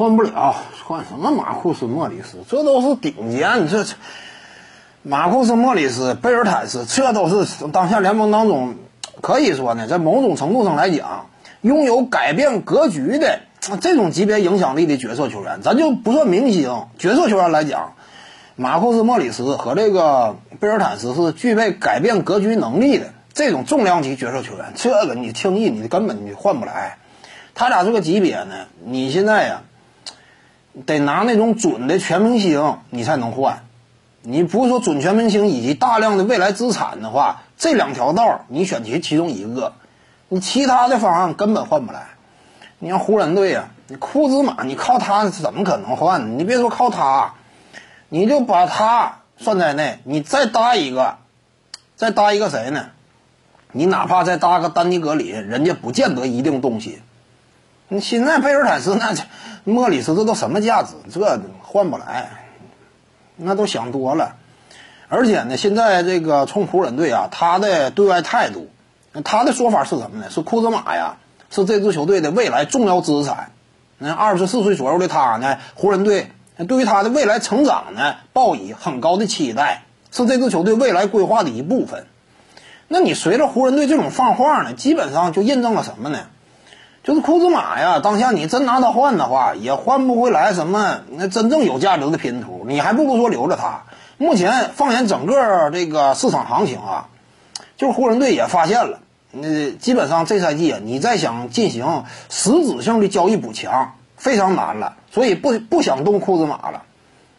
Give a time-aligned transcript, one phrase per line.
[0.00, 0.56] 换不了，
[0.86, 2.38] 换什么马库斯、莫里斯？
[2.48, 3.84] 这都是顶尖，这
[5.02, 8.76] 马库斯、莫里斯、贝尔坦斯，这都是当下联盟当中
[9.20, 11.26] 可以说呢，在某种程度上来讲，
[11.60, 13.40] 拥有改变格局的
[13.82, 15.60] 这种级别影响力的角色球员。
[15.60, 17.92] 咱就不算明星，角色球员来讲，
[18.56, 24.72] 马库斯、莫里斯和这个贝尔坦斯是具备改变格局能力的这种重量级角色球员。
[24.76, 26.96] 这个你轻易你根本你换不来。
[27.54, 29.60] 他俩这个级别呢，你现在呀。
[30.86, 33.64] 得拿那种准的全明星，你才能换。
[34.22, 39.72] 你不是说准全明星以及大量的未来资产的话，这两条道你选其其中一个，
[40.28, 42.08] 你其他的方案根本换不来。
[42.78, 46.38] 你像湖人队呀，你库兹马，你靠他怎么可能换？
[46.38, 47.34] 你别说靠他，
[48.08, 51.16] 你就把他算在内，你再搭一个，
[51.96, 52.86] 再搭一个谁呢？
[53.72, 57.00] 你哪怕再搭个丹尼格林，人家不见得一定动心。
[57.92, 59.24] 你现在贝尔坦斯 那这
[59.64, 60.94] 莫里斯这都什么价值？
[61.12, 62.30] 这换不来，
[63.34, 64.36] 那都想多了。
[65.08, 68.70] 而且呢，现在这个冲湖人队啊，他的对外态度，
[69.24, 70.30] 他的说法是什么呢？
[70.30, 71.16] 是库兹马呀，
[71.50, 73.50] 是这支球队的未来重要资产。
[73.98, 76.30] 那二十四岁左右的他呢，湖人队
[76.68, 79.82] 对于他的未来成长呢，抱以很高的期待，
[80.12, 82.06] 是这支球队未来规划的一部分。
[82.86, 86.20] 那你随着湖人队这种放话呢，基本上就印证了什么呢？
[87.10, 92.64] 就是库兹马呀，当下你真拿他换的话，也换不回来什么那真正有价值的拼图。
[92.68, 93.82] 你还不如说留着他。
[94.16, 97.08] 目前放眼整个这个市场行情啊，
[97.76, 99.00] 就是湖人队也发现了，
[99.32, 104.94] 那基本上这赛季啊，你再想进行实质性的交易补强，非常难了。
[105.10, 106.84] 所以不不想动库兹马了。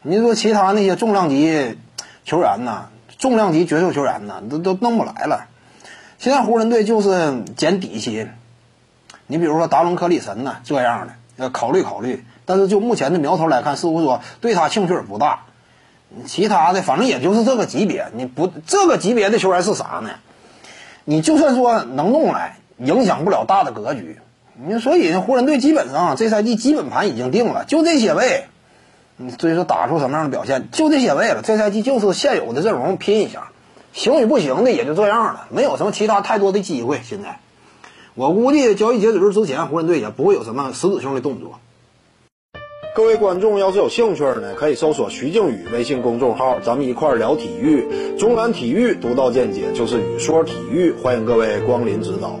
[0.00, 1.76] 你说其他那些重量级
[2.24, 2.86] 球员呢，
[3.18, 5.44] 重量级角色球员呢，都都弄不来了。
[6.18, 8.30] 现在湖人队就是捡底薪。
[9.28, 15.44] 你比如说达伦·克里神呢，这样的要考虑考虑，但是就目前的苗头来看，似乎说对他兴趣不大。
[16.24, 20.10] 其他的反正也就是这个级别，你不这个级别的球员是啥呢？
[21.04, 24.18] 你就算说能弄来，影响不了大的格局。
[24.54, 28.46] 你所以湖人队基本上这赛季基本盘已经定了，就这些位。
[29.18, 31.42] 你所以说打出什么样的表现，就这些位了。
[31.42, 33.48] 这赛季就是现有的阵容拼一下，
[33.92, 37.00] 行与不行的也就这样了，没有什么其他太多的机会。
[37.04, 37.38] 现在。
[38.18, 41.60] 我估计交易截止日之前，湖人队也不会有什么实质性的动作。
[42.96, 48.16] 各位观众要是有兴趣呢，可以搜索徐静宇微信公众号，咱们一块聊体育。
[48.18, 52.40] 中南体育独到见解就是语说体育，欢迎各位光临指导。